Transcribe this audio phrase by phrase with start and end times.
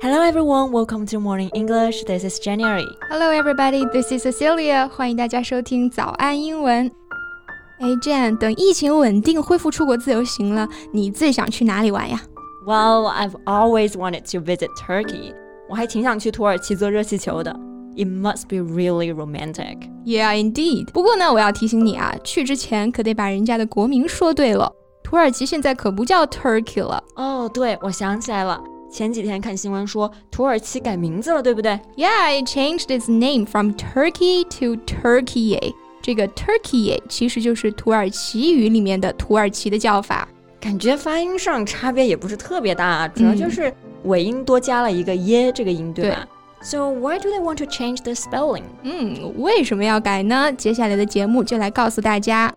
[0.00, 2.04] Hello everyone, welcome to Morning English.
[2.04, 2.86] This is January.
[3.10, 4.88] Hello everybody, this is Cecilia.
[4.88, 6.90] 欢迎大家收听早安英文。
[7.80, 12.20] 哎，Jan，等疫情稳定，恢复出国自由行了，你最想去哪里玩呀？
[12.66, 15.34] Well, I've always wanted to visit Turkey.
[15.68, 17.50] 我还挺想去土耳其坐热气球的。
[17.96, 19.88] It must be really romantic.
[20.04, 20.90] Yeah, indeed.
[20.92, 24.72] 不过呢，我要提醒你啊，去之前可得把人家的国名说对了。
[25.02, 27.02] 土耳其现在可不叫 Turkey 了。
[27.16, 28.60] 哦，对，我想起来了。
[28.91, 35.73] 前几天看新闻说，土耳其改名字了，对不对？Yeah, it changed its name from Turkey to Turkey.
[36.01, 40.27] 这个 Turkey 其实就是土耳其语里面的土耳其的叫法。
[40.59, 46.27] 感觉发音上差别也不是特别大，主要就是尾音多加了一个耶这个音，对吧
[46.61, 48.63] ？So why do they want to change the spelling？
[48.83, 50.51] 嗯，为什么要改呢？
[50.51, 52.53] 接下来的节目就来告诉大家。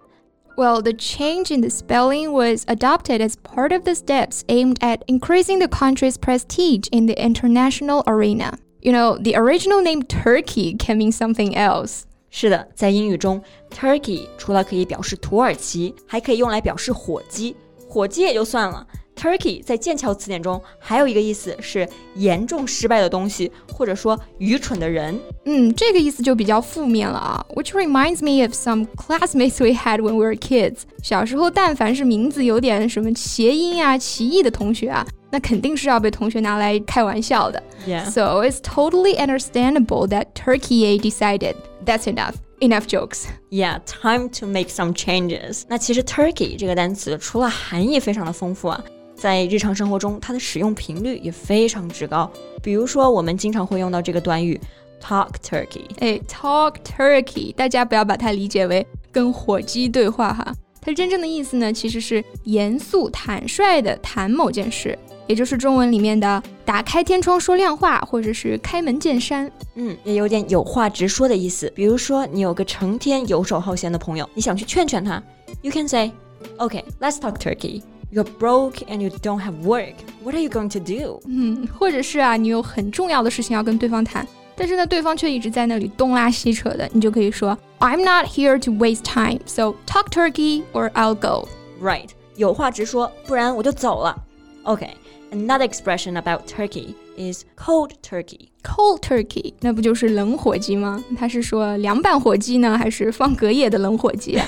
[0.58, 5.04] Well, the change in the spelling was adopted as part of the steps aimed at
[5.08, 8.58] increasing the country's prestige in the international arena.
[8.82, 12.04] You know, the original name Turkey can mean something else.
[12.30, 17.56] 是的，在英语中，Turkey 除了可以表示土耳其，还可以用来表示火鸡。
[17.88, 18.86] 火鸡也就算了。
[19.15, 25.19] Turkey 在剑桥词典中还有一个意思是严重失败的东西，或者说愚蠢的人。
[25.45, 27.45] 嗯，这个意思就比较负面了啊。
[27.55, 30.81] Which reminds me of some classmates we had when we were kids。
[31.03, 37.63] 小时候，但凡是名字有点什么谐音啊、歧义的同学啊，那肯定是要被同学拿来开玩笑的。
[37.87, 38.05] Yeah.
[38.11, 41.55] So it's totally understandable that Türkiye decided
[41.85, 42.35] that's enough.
[42.61, 43.25] Enough jokes.
[43.51, 45.63] Yeah, time to make some changes.
[45.69, 48.81] 那其实 Turkey 这个单词除了含义非常的丰富啊。
[49.23, 52.29] 在日常生活中，它的使用频率也非常之高。
[52.61, 54.61] 比如说，我们经常会用到这个短语
[55.01, 55.85] talk turkey。
[56.01, 60.53] 哎，talk turkey，大家不要把它理解为跟火鸡对话哈。
[60.81, 64.99] 它真正的意思呢，其实是严肃坦率的谈某件事，
[65.29, 69.49] 也就是中文里面的打开天窗说亮话，或者是开门见山。
[69.77, 71.73] 嗯，也有点有话直说的意思。
[71.77, 75.23] 比如说，你有个成天游手好闲的朋友，你想去劝劝他
[75.61, 76.11] ，You can say,
[76.59, 77.83] Okay, let's talk turkey.
[78.12, 79.96] You're broke and you don't have work.
[80.24, 81.20] What are you going to do?
[81.26, 91.50] 嗯，或者是啊，你有很重要的事情要跟对方谈，但是呢，对方却一直在那里东拉西扯的，你就可以说 I'm not here to waste time, so talk turkey or I'll go.
[91.82, 94.24] Right，有话直说，不然我就走了。
[94.64, 94.92] Okay,
[95.32, 98.48] another expression about Turkey is cold turkey.
[98.64, 101.04] Cold turkey，那不就是冷火鸡吗？
[101.18, 104.46] 他是说凉拌火鸡呢，还是放隔夜的冷火鸡啊？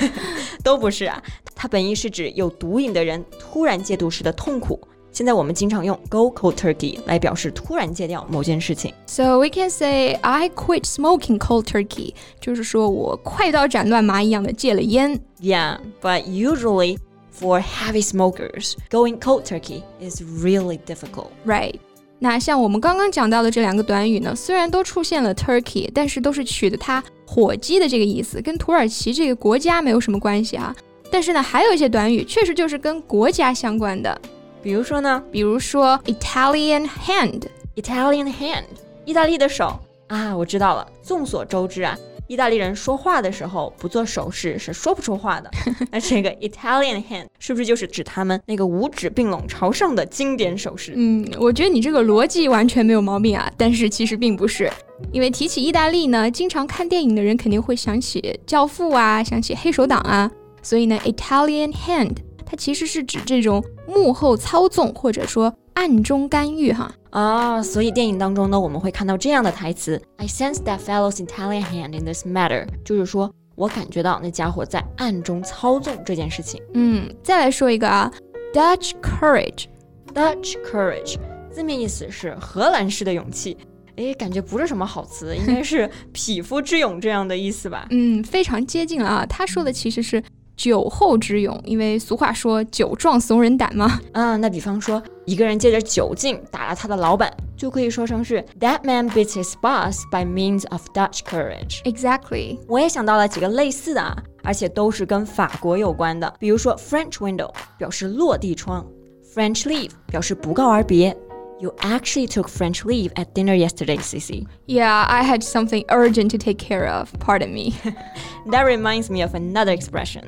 [0.63, 1.23] 都不是啊，
[1.55, 4.79] 它本意是指有毒瘾的人突然戒毒时的痛苦。
[5.11, 8.93] 现在我们经常用 go cold turkey 来表示突然戒掉某件事情。
[9.07, 15.19] So we can say I quit smoking cold turkey，就是说我快刀斩乱麻一样的戒了烟。
[15.41, 16.99] Yeah, but usually
[17.35, 21.29] for heavy smokers, going cold turkey is really difficult.
[21.43, 21.75] Right.
[22.19, 30.75] 那像我们刚刚讲到的这两个短语呢，虽然都出现了 turkey，但是都是取的它火鸡的这个意思，跟土耳其这个国家没有什么关系啊。
[31.14, 34.20] 但是呢，还有一些短语确实就是跟国家相关的，
[34.60, 38.64] 比如说呢，比如说 Italian hand，Italian hand，
[39.04, 40.84] 意大利的手啊，我知道了。
[41.04, 41.96] 众所周知啊。
[42.26, 45.48] 意大利人说话的时候不做手势是说不出话的。
[45.92, 50.94] 那这个 Italian hand 是不是就是指他们那个五指并拢朝上的经典手势？
[50.96, 53.48] 嗯，我觉得你这个逻辑完全没有毛病啊。
[53.56, 54.68] 但是其实并不是，
[55.12, 60.28] 因为提起意大利呢，经常看电影的人肯定会想起《教父》啊，想起黑手党啊。
[60.64, 66.92] 所以呢，Italian hand 它其实是指这种幕后操纵或者说暗中干预哈。
[67.10, 76.60] 啊，所以电影当中呢，我们会看到这样的台词：“I sense that fellow's Italian hand in this matter。”就是说我感觉到那家伙在暗中操纵这件事情。
[76.72, 78.10] 嗯，再来说一个啊
[78.52, 79.66] ，Dutch courage。
[80.12, 81.16] Dutch courage
[81.52, 83.56] 字面意思是荷兰式的勇气，
[83.96, 87.86] 哎，感觉不是什么好词，应该是 匹夫之勇这样的意思吧？
[87.90, 89.26] 嗯，非常接近了啊。
[89.26, 90.22] 他说的其实是。
[90.56, 94.00] 酒后之勇，因为俗话说“酒壮怂人胆”嘛。
[94.12, 101.82] 啊，那比方说，一个人借着酒劲打了他的老板，就可以说成是 That man beats his boss by means of Dutch courage.
[101.82, 102.58] Exactly.
[102.68, 106.32] 我也想到了几个类似的啊，而且都是跟法国有关的。
[106.38, 108.86] 比如说，French window 表示落地窗
[109.34, 111.16] ，French leave 表示不告而别。
[111.59, 114.47] You actually took French leave at dinner yesterday, Cici.
[114.65, 117.11] Yeah, I had something urgent to take care of.
[117.19, 117.73] Pardon me.
[118.49, 120.23] that reminds me of another expression.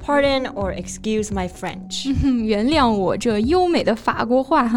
[0.00, 2.08] Pardon or excuse my French，
[2.44, 4.68] 原谅我这优美的法国话。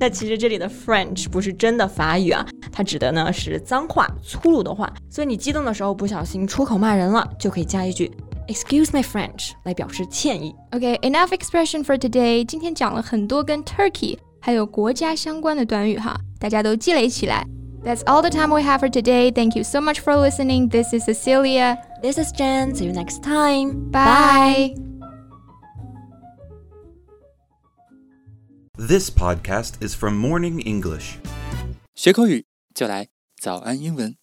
[0.00, 4.90] 那其实这里的 French 不 是真的法语啊，它指的呢是脏话、粗鲁的话。
[5.10, 8.10] 所以你激动的时候不小心出口骂人了，就可以加一句
[8.48, 10.54] Excuse my French 来表示歉意。
[10.70, 12.42] Okay，enough expression for today。
[12.42, 14.16] 今天讲了很多跟 Turkey
[14.47, 17.45] 还有国家相关的短语哈，大家都积累起来。
[17.83, 19.29] That's all the time we have for today.
[19.29, 20.69] Thank you so much for listening.
[20.69, 21.77] This is Cecilia.
[22.01, 22.73] This is Jan.
[22.73, 23.91] See you next time.
[23.91, 24.73] Bye.
[24.73, 24.75] Bye.
[28.77, 31.17] This podcast is from Morning English.
[31.93, 33.09] 学口语就来
[33.41, 34.17] 早安英文。